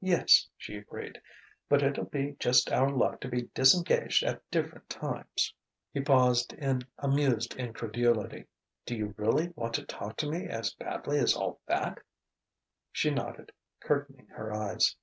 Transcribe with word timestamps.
"Yes," 0.00 0.46
she 0.56 0.76
agreed: 0.76 1.20
"but 1.68 1.82
it'll 1.82 2.04
be 2.04 2.36
just 2.38 2.70
our 2.70 2.88
luck 2.88 3.20
to 3.20 3.28
be 3.28 3.48
disengaged 3.52 4.22
at 4.22 4.40
different 4.48 4.88
times." 4.88 5.52
He 5.92 5.98
paused 6.00 6.52
in 6.52 6.82
amused 6.98 7.56
incredulity. 7.56 8.44
"Do 8.86 8.94
you 8.94 9.12
really 9.18 9.48
want 9.56 9.74
to 9.74 9.84
talk 9.84 10.18
to 10.18 10.30
me 10.30 10.46
as 10.46 10.72
badly 10.74 11.18
as 11.18 11.34
all 11.34 11.60
that?" 11.66 11.98
She 12.92 13.10
nodded, 13.10 13.50
curtaining 13.80 14.28
her 14.28 14.54
eyes. 14.54 14.94